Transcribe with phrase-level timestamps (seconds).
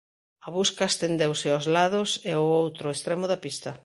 [0.47, 3.71] A busca estendeuse aos lados e o outro extremo da pista.